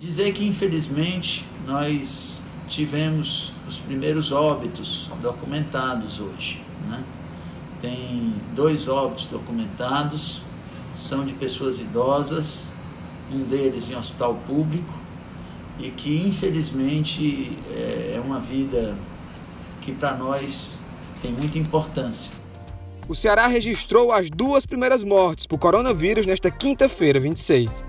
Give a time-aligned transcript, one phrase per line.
[0.00, 6.62] Dizer que infelizmente nós tivemos os primeiros óbitos documentados hoje.
[6.88, 7.02] Né?
[7.80, 10.40] Tem dois óbitos documentados,
[10.94, 12.72] são de pessoas idosas,
[13.32, 14.92] um deles em hospital público,
[15.80, 18.96] e que infelizmente é, é uma vida
[19.80, 20.78] que para nós
[21.20, 22.30] tem muita importância.
[23.08, 27.82] O Ceará registrou as duas primeiras mortes por coronavírus nesta quinta-feira, 26.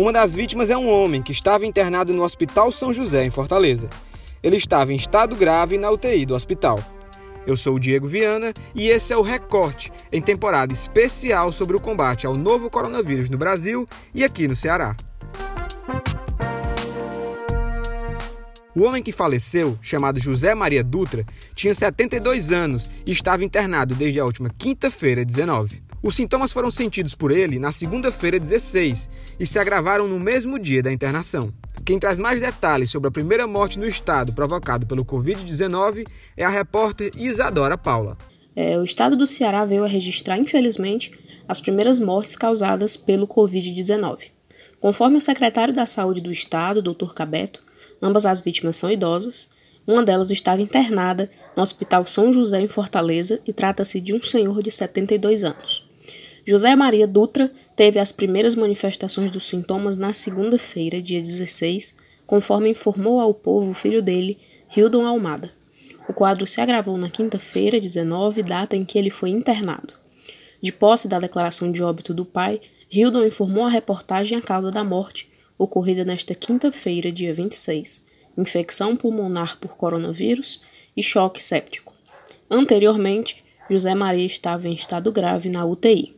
[0.00, 3.88] Uma das vítimas é um homem que estava internado no Hospital São José, em Fortaleza.
[4.40, 6.78] Ele estava em estado grave na UTI do hospital.
[7.44, 11.80] Eu sou o Diego Viana e esse é o Recorte, em temporada especial sobre o
[11.80, 14.94] combate ao novo coronavírus no Brasil e aqui no Ceará.
[18.76, 21.26] O homem que faleceu, chamado José Maria Dutra,
[21.56, 25.87] tinha 72 anos e estava internado desde a última quinta-feira, 19.
[26.02, 30.82] Os sintomas foram sentidos por ele na segunda-feira, 16, e se agravaram no mesmo dia
[30.82, 31.52] da internação.
[31.84, 36.48] Quem traz mais detalhes sobre a primeira morte no estado provocada pelo Covid-19 é a
[36.48, 38.16] repórter Isadora Paula.
[38.54, 41.12] É, o estado do Ceará veio a registrar, infelizmente,
[41.46, 44.30] as primeiras mortes causadas pelo Covid-19.
[44.80, 47.12] Conforme o secretário da Saúde do estado, Dr.
[47.14, 47.68] Cabeto,
[48.00, 49.50] Ambas as vítimas são idosas.
[49.86, 54.62] Uma delas estava internada no Hospital São José, em Fortaleza, e trata-se de um senhor
[54.62, 55.87] de 72 anos.
[56.48, 61.94] José Maria Dutra teve as primeiras manifestações dos sintomas na segunda-feira, dia 16,
[62.26, 64.38] conforme informou ao povo o filho dele,
[64.74, 65.52] Hildon Almada.
[66.08, 69.92] O quadro se agravou na quinta-feira, 19, data em que ele foi internado.
[70.62, 74.82] De posse da declaração de óbito do pai, Hildon informou à reportagem a causa da
[74.82, 78.02] morte ocorrida nesta quinta-feira, dia 26,
[78.38, 80.62] infecção pulmonar por coronavírus
[80.96, 81.92] e choque séptico.
[82.48, 86.16] Anteriormente, José Maria estava em estado grave na UTI.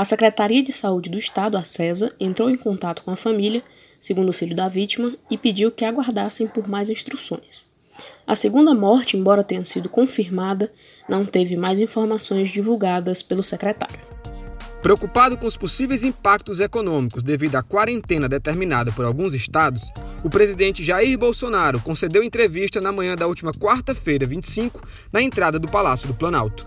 [0.00, 3.62] A Secretaria de Saúde do Estado, a CESA, entrou em contato com a família,
[3.98, 7.68] segundo o filho da vítima, e pediu que aguardassem por mais instruções.
[8.26, 10.72] A segunda morte, embora tenha sido confirmada,
[11.06, 14.00] não teve mais informações divulgadas pelo secretário.
[14.80, 19.92] Preocupado com os possíveis impactos econômicos devido à quarentena determinada por alguns estados,
[20.24, 24.80] o presidente Jair Bolsonaro concedeu entrevista na manhã da última quarta-feira, 25,
[25.12, 26.66] na entrada do Palácio do Planalto.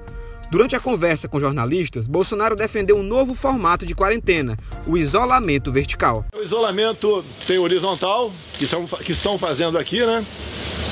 [0.53, 4.55] Durante a conversa com jornalistas, Bolsonaro defendeu um novo formato de quarentena,
[4.85, 6.23] o isolamento vertical.
[6.31, 10.23] O isolamento tem horizontal, que, são, que estão fazendo aqui, né?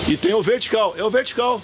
[0.08, 0.96] E tem o vertical.
[0.98, 1.62] É o vertical.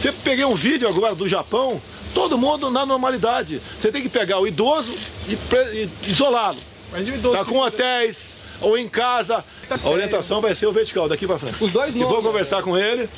[0.00, 1.80] Você peguei um vídeo agora do Japão,
[2.12, 3.62] todo mundo na normalidade.
[3.78, 4.92] Você tem que pegar o idoso
[5.28, 5.34] e,
[5.72, 6.58] e isolá-lo.
[6.90, 7.38] Mas o idoso?
[7.38, 9.44] Tá com hotéis ou em casa.
[9.68, 11.62] Tá a orientação vai ser o vertical, daqui para frente.
[11.62, 12.10] Os dois nomes.
[12.10, 13.08] E vou conversar com ele,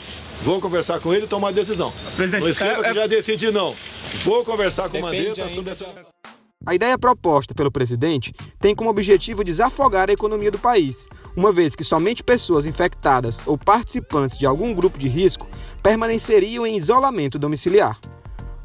[0.43, 1.93] vou conversar com ele e tomar a decisão.
[2.17, 2.95] Presidente, não escreva é, que é...
[2.95, 3.75] já decidi não.
[4.25, 5.87] Vou conversar com o Mandetta sobre essa...
[6.67, 11.07] A ideia proposta pelo presidente tem como objetivo desafogar a economia do país,
[11.37, 15.49] uma vez que somente pessoas infectadas ou participantes de algum grupo de risco
[15.83, 17.99] permaneceriam em isolamento domiciliar.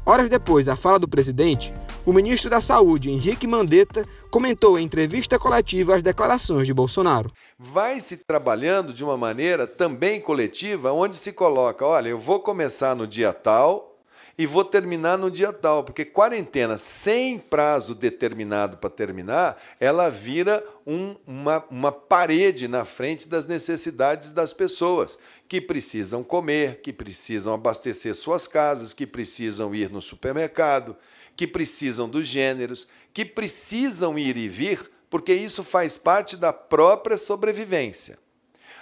[0.04, 1.72] Horas depois da fala do presidente,
[2.06, 7.32] o ministro da Saúde, Henrique Mandetta, comentou em entrevista coletiva as declarações de Bolsonaro.
[7.58, 12.94] Vai se trabalhando de uma maneira também coletiva, onde se coloca: olha, eu vou começar
[12.94, 13.94] no dia tal,
[14.36, 20.64] e vou terminar no dia tal, porque quarentena sem prazo determinado para terminar, ela vira
[20.86, 25.16] um, uma, uma parede na frente das necessidades das pessoas
[25.54, 30.96] que precisam comer, que precisam abastecer suas casas, que precisam ir no supermercado,
[31.36, 37.16] que precisam dos gêneros, que precisam ir e vir, porque isso faz parte da própria
[37.16, 38.18] sobrevivência.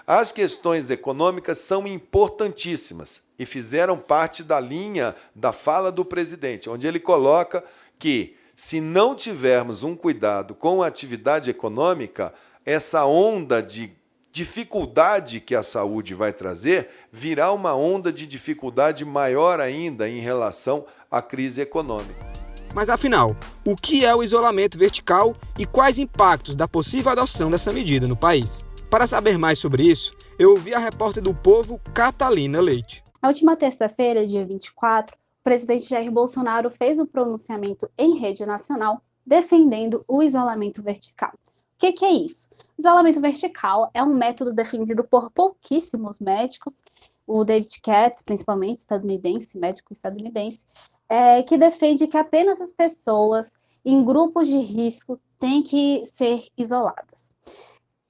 [0.07, 6.87] As questões econômicas são importantíssimas e fizeram parte da linha da fala do presidente, onde
[6.87, 7.63] ele coloca
[7.99, 12.33] que se não tivermos um cuidado com a atividade econômica,
[12.65, 13.93] essa onda de
[14.33, 20.87] dificuldade que a saúde vai trazer virá uma onda de dificuldade maior ainda em relação
[21.11, 22.33] à crise econômica.
[22.75, 27.71] Mas afinal, o que é o isolamento vertical e quais impactos da possível adoção dessa
[27.71, 28.65] medida no país?
[28.89, 33.05] Para saber mais sobre isso, eu ouvi a repórter do Povo, Catalina Leite.
[33.21, 39.03] Na última terça-feira, dia 24, o presidente Jair Bolsonaro fez um pronunciamento em rede nacional
[39.27, 41.33] defendendo o isolamento vertical.
[41.83, 42.49] Que, que é isso?
[42.79, 46.81] Isolamento vertical é um método defendido por pouquíssimos médicos,
[47.27, 50.65] o David Katz, principalmente estadunidense, médico estadunidense,
[51.09, 57.35] é, que defende que apenas as pessoas em grupos de risco têm que ser isoladas.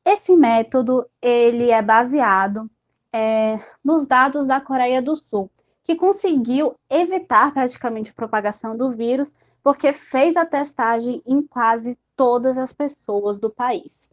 [0.05, 2.71] Esse método ele é baseado
[3.11, 5.51] é, nos dados da Coreia do Sul,
[5.83, 9.33] que conseguiu evitar praticamente a propagação do vírus,
[9.63, 14.11] porque fez a testagem em quase todas as pessoas do país.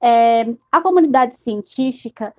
[0.00, 2.34] é, a comunidade científica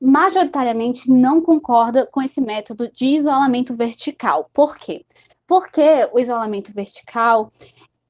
[0.00, 4.50] majoritariamente não concorda com esse método de isolamento vertical.
[4.52, 5.06] Por quê?
[5.46, 7.50] Porque o isolamento vertical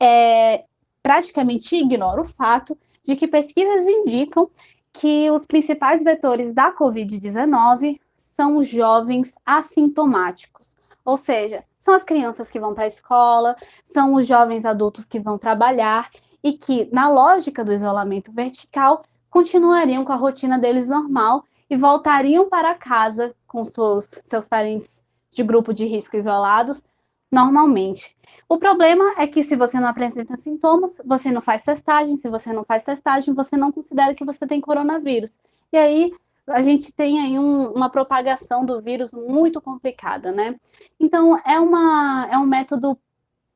[0.01, 0.65] é,
[1.03, 4.51] praticamente ignora o fato de que pesquisas indicam
[4.93, 10.75] que os principais vetores da Covid-19 são os jovens assintomáticos,
[11.07, 13.55] ou seja, são as crianças que vão para a escola,
[13.85, 16.11] são os jovens adultos que vão trabalhar
[16.43, 22.49] e que, na lógica do isolamento vertical, continuariam com a rotina deles normal e voltariam
[22.49, 26.87] para casa com seus, seus parentes de grupo de risco isolados
[27.31, 28.17] normalmente.
[28.49, 32.53] O problema é que se você não apresenta sintomas, você não faz testagem, se você
[32.53, 35.39] não faz testagem, você não considera que você tem coronavírus.
[35.73, 36.13] E aí
[36.49, 40.57] a gente tem aí um, uma propagação do vírus muito complicada, né?
[40.99, 42.99] Então é, uma, é um método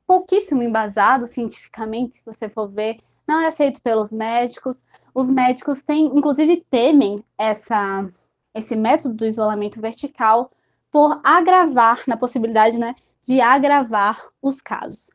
[0.06, 4.84] pouquíssimo embasado cientificamente, se você for ver, não é aceito pelos médicos.
[5.14, 8.08] Os médicos têm, inclusive, temem essa,
[8.52, 10.50] esse método do isolamento vertical
[10.90, 15.10] por agravar, na possibilidade né, de agravar os casos.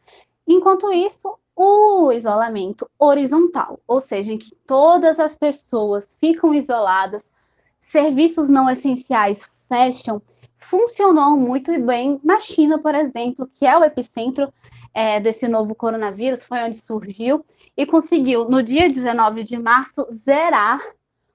[0.48, 7.34] Enquanto isso, o isolamento horizontal, ou seja, em que todas as pessoas ficam isoladas,
[7.86, 10.22] serviços não essenciais fecham,
[10.56, 14.52] funcionou muito bem na China, por exemplo, que é o epicentro
[14.94, 17.46] é, desse novo coronavírus, foi onde surgiu,
[17.78, 20.80] e conseguiu, no dia 19 de março, zerar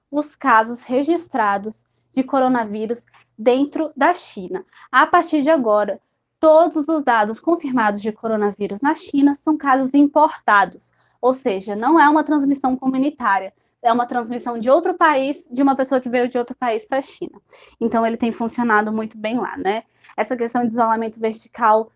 [0.09, 3.05] os casos registrados de coronavírus
[3.37, 4.65] dentro da China.
[4.91, 6.01] A partir de agora,
[6.39, 12.09] todos os dados confirmados de coronavírus na China são casos importados, ou seja, não é
[12.09, 16.37] uma transmissão comunitária, é uma transmissão de outro país, de uma pessoa que veio de
[16.37, 17.39] outro país para a China.
[17.79, 19.83] Então, ele tem funcionado muito bem lá, né?
[20.15, 21.91] Essa questão de isolamento vertical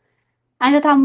[0.59, 0.95] ainda está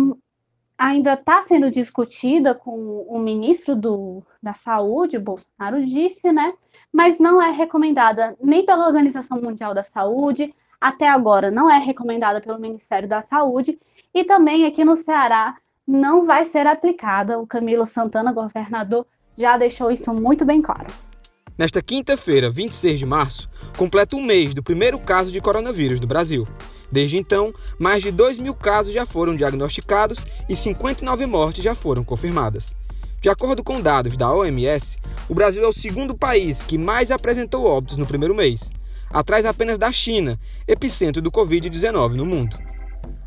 [0.81, 6.55] ainda está sendo discutida com o ministro do, da Saúde, Bolsonaro disse, né?
[6.91, 12.41] Mas não é recomendada nem pela Organização Mundial da Saúde, até agora não é recomendada
[12.41, 13.79] pelo Ministério da Saúde,
[14.15, 15.55] e também aqui no Ceará
[15.87, 17.39] não vai ser aplicada.
[17.39, 19.07] O Camilo Santana, governador,
[19.37, 20.87] já deixou isso muito bem claro.
[21.57, 26.49] Nesta quinta-feira, 26 de março, completa um mês do primeiro caso de coronavírus no Brasil.
[26.91, 32.03] Desde então, mais de 2 mil casos já foram diagnosticados e 59 mortes já foram
[32.03, 32.75] confirmadas.
[33.21, 34.97] De acordo com dados da OMS,
[35.29, 38.73] o Brasil é o segundo país que mais apresentou óbitos no primeiro mês,
[39.11, 42.59] atrás apenas da China, epicentro do Covid-19 no mundo.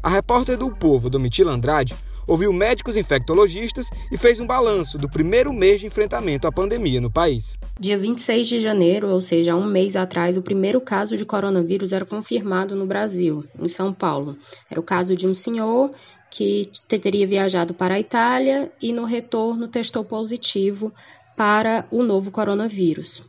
[0.01, 1.95] A repórter do Povo, Domitila Andrade,
[2.27, 7.11] ouviu médicos infectologistas e fez um balanço do primeiro mês de enfrentamento à pandemia no
[7.11, 7.57] país.
[7.79, 12.05] Dia 26 de janeiro, ou seja, um mês atrás, o primeiro caso de coronavírus era
[12.05, 14.37] confirmado no Brasil, em São Paulo.
[14.69, 15.91] Era o caso de um senhor
[16.29, 20.91] que teria viajado para a Itália e no retorno testou positivo
[21.37, 23.21] para o novo coronavírus.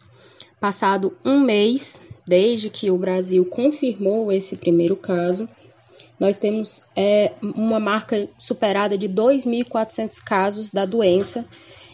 [0.59, 5.49] Passado um mês desde que o Brasil confirmou esse primeiro caso,
[6.19, 11.45] nós temos é, uma marca superada de 2.400 casos da doença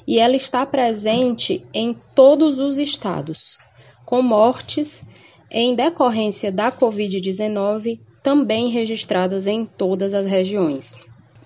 [0.07, 3.59] e ela está presente em todos os estados,
[4.05, 5.05] com mortes
[5.51, 10.95] em decorrência da Covid-19 também registradas em todas as regiões.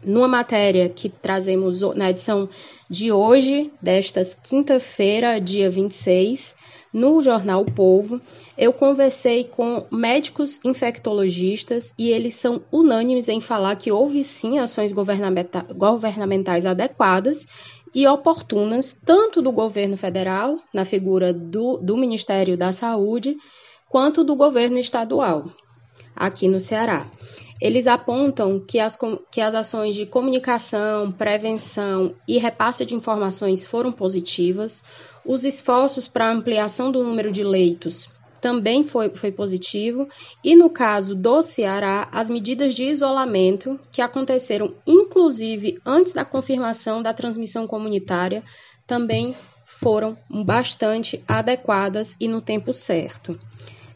[0.05, 2.49] Numa matéria que trazemos na edição
[2.91, 6.55] de hoje, desta quinta-feira, dia 26,
[6.94, 8.20] no jornal o Povo,
[8.56, 14.93] eu conversei com médicos infectologistas e eles são unânimes em falar que houve sim ações
[14.93, 17.48] governamenta governamentais adequadas
[17.93, 23.36] e oportunas, tanto do governo federal, na figura do, do Ministério da Saúde,
[23.89, 25.46] quanto do governo estadual,
[26.15, 27.06] aqui no Ceará.
[27.60, 28.98] Eles apontam que as,
[29.31, 34.82] que as ações de comunicação, prevenção e repasse de informações foram positivas,
[35.24, 38.08] os esforços para ampliação do número de leitos
[38.44, 40.06] também foi, foi positivo,
[40.44, 47.03] e no caso do Ceará, as medidas de isolamento, que aconteceram inclusive antes da confirmação
[47.03, 48.44] da transmissão comunitária,
[48.86, 49.34] também
[49.65, 53.41] foram bastante adequadas e no tempo certo.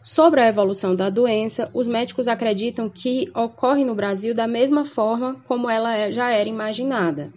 [0.09, 5.37] Sobre a evolução da doença, os médicos acreditam que ocorre no Brasil da mesma forma
[5.47, 7.31] como ela é, já era imaginada.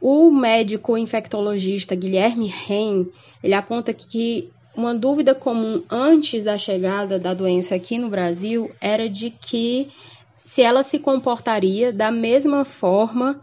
[0.00, 3.04] O médico infectologista Guilherme Ren,
[3.42, 9.06] ele aponta que uma dúvida comum antes da chegada da doença aqui no Brasil era
[9.06, 9.88] de que
[10.36, 13.38] se ela se comportaria da mesma forma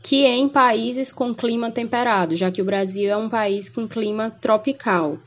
[0.00, 4.30] que em países com clima temperado, já que o Brasil é um país com clima
[4.30, 5.18] tropical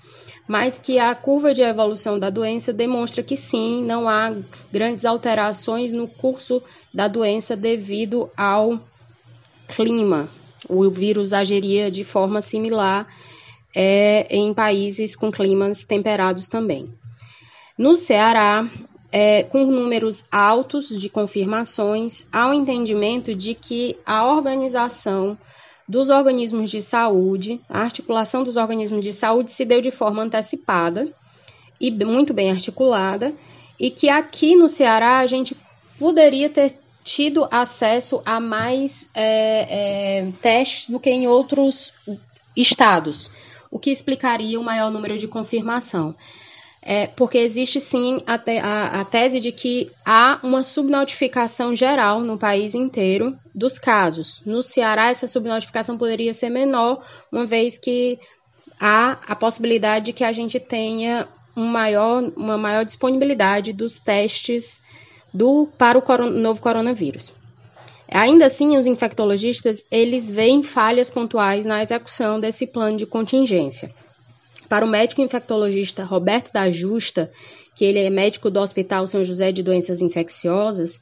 [0.47, 4.33] mas que a curva de evolução da doença demonstra que sim, não há
[4.71, 6.61] grandes alterações no curso
[6.93, 8.79] da doença devido ao
[9.69, 10.29] clima.
[10.67, 13.07] O vírus agiria de forma similar
[13.75, 16.93] é em países com climas temperados também.
[17.77, 18.69] No Ceará,
[19.11, 25.37] é, com números altos de confirmações, há o entendimento de que a organização
[25.87, 31.07] dos organismos de saúde, a articulação dos organismos de saúde se deu de forma antecipada
[31.79, 33.33] e muito bem articulada,
[33.79, 35.57] e que aqui no Ceará a gente
[35.99, 41.91] poderia ter tido acesso a mais é, é, testes do que em outros
[42.55, 43.29] estados,
[43.69, 46.15] o que explicaria o maior número de confirmação.
[46.85, 52.19] É, porque existe sim a, te, a, a, tese de que há uma subnotificação geral
[52.19, 54.41] no país inteiro dos casos.
[54.45, 58.19] No Ceará, essa subnotificação poderia ser menor, uma vez que
[58.77, 61.25] há a possibilidade de que a gente tenha
[61.55, 64.81] um maior, uma maior disponibilidade dos testes
[65.33, 67.31] do, para o coron, novo coronavírus.
[68.11, 73.93] Ainda assim, os infectologistas eles veem falhas pontuais na execução desse plano de contingência.
[74.73, 77.31] Para o médico infectologista Roberto da Justa,
[77.75, 80.99] que ele é médico do Hospital São José de Doenças Infecciosas,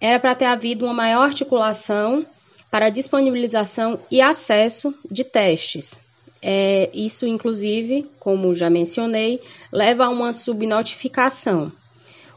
[0.00, 2.24] era para ter havido uma maior articulação
[2.70, 5.98] para disponibilização e acesso de testes.
[6.40, 9.40] É, isso, inclusive, como já mencionei,
[9.72, 11.72] leva a uma subnotificação.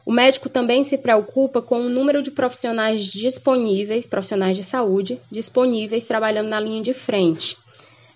[0.04, 6.06] O médico também se preocupa com o número de profissionais disponíveis, profissionais de saúde, disponíveis
[6.06, 7.56] trabalhando na linha de frente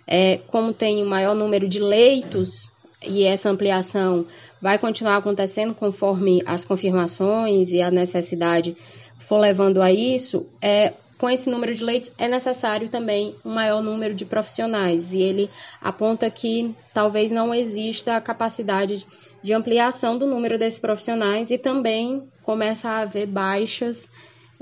[0.07, 2.69] é, como tem o maior número de leitos
[3.05, 4.25] e essa ampliação
[4.61, 8.75] vai continuar acontecendo conforme as confirmações e a necessidade
[9.19, 13.81] for levando a isso, é, com esse número de leitos é necessário também um maior
[13.81, 15.13] número de profissionais.
[15.13, 15.49] E ele
[15.81, 19.05] aponta que talvez não exista a capacidade
[19.41, 24.09] de ampliação do número desses profissionais e também começa a haver baixas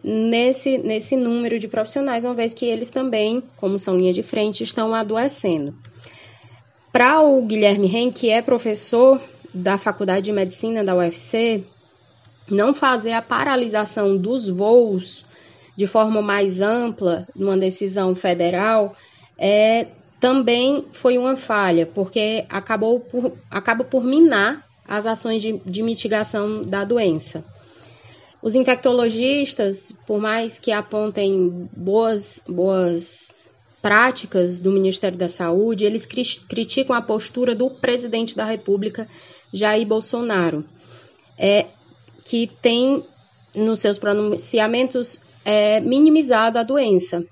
[0.03, 4.63] nesse, nesse número de profissionais, uma vez que eles também, como são linha de frente,
[4.63, 5.74] estão adoecendo.
[6.91, 9.19] Para o Guilherme Ren, que é professor
[9.53, 11.63] da Faculdade de Medicina da UFC,
[12.50, 15.25] não fazer a paralisação dos voos
[15.75, 18.95] de forma mais ampla, numa decisão federal,
[19.38, 19.88] é,
[20.19, 26.62] também foi uma falha, porque acabou por, acaba por minar as ações de, de mitigação
[26.62, 27.43] da doença.
[28.43, 33.31] Os infectologistas, por mais que apontem boas, boas
[33.81, 39.07] práticas do Ministério da Saúde, eles criticam a postura do presidente da República,
[39.53, 40.65] Jair Bolsonaro,
[41.38, 41.67] é,
[42.25, 43.05] que tem
[43.55, 47.25] nos seus pronunciamentos é, minimizado a doença.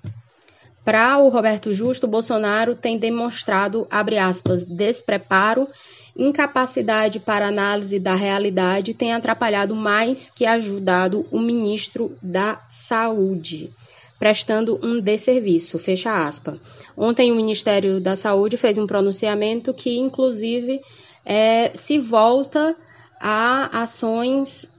[0.85, 5.67] Para o Roberto Justo, Bolsonaro tem demonstrado, abre aspas, despreparo
[6.15, 13.71] incapacidade para análise da realidade tem atrapalhado mais que ajudado o ministro da Saúde,
[14.19, 15.79] prestando um desserviço.
[15.79, 16.59] Fecha aspas.
[16.95, 20.81] Ontem o Ministério da Saúde fez um pronunciamento que, inclusive,
[21.25, 22.75] é, se volta
[23.19, 24.71] a ações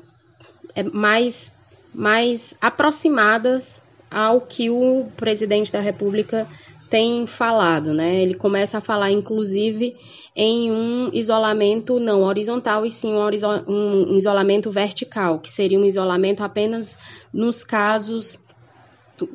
[0.74, 1.52] é, mais,
[1.94, 6.46] mais aproximadas ao que o presidente da República
[6.92, 8.20] tem falado, né?
[8.20, 9.96] Ele começa a falar, inclusive,
[10.36, 16.42] em um isolamento não horizontal e sim um, um isolamento vertical, que seria um isolamento
[16.44, 16.98] apenas
[17.32, 18.38] nos casos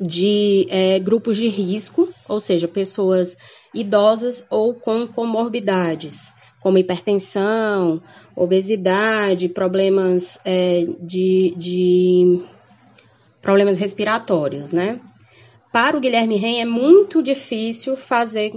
[0.00, 3.36] de é, grupos de risco, ou seja, pessoas
[3.74, 8.00] idosas ou com comorbidades, como hipertensão,
[8.36, 12.40] obesidade, problemas é, de, de
[13.42, 15.00] problemas respiratórios, né?
[15.72, 18.52] Para o Guilherme Ren é muito difícil fazer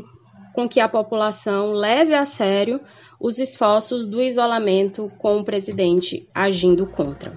[0.54, 2.80] com que a população leve a sério
[3.20, 7.34] os esforços do isolamento com o presidente agindo contra.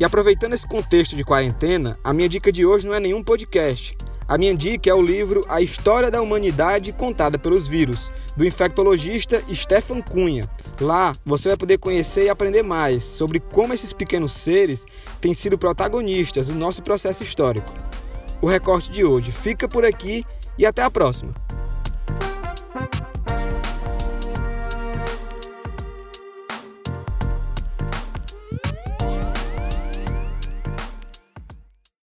[0.00, 3.96] E aproveitando esse contexto de quarentena, a minha dica de hoje não é nenhum podcast.
[4.28, 9.42] A minha dica é o livro A História da Humanidade Contada pelos Vírus, do infectologista
[9.50, 10.44] Stefan Cunha.
[10.78, 14.84] Lá você vai poder conhecer e aprender mais sobre como esses pequenos seres
[15.18, 17.72] têm sido protagonistas do nosso processo histórico.
[18.42, 20.26] O recorte de hoje fica por aqui
[20.58, 21.34] e até a próxima!